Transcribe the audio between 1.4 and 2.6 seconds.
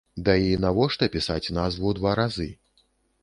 назву два разы?